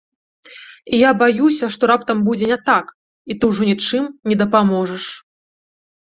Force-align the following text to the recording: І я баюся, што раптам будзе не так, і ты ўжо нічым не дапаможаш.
І 0.95 1.01
я 1.01 1.11
баюся, 1.21 1.65
што 1.75 1.83
раптам 1.91 2.17
будзе 2.31 2.45
не 2.53 2.57
так, 2.71 2.85
і 3.33 3.37
ты 3.43 3.51
ўжо 3.51 3.69
нічым 3.71 4.09
не 4.33 4.41
дапаможаш. 4.43 5.05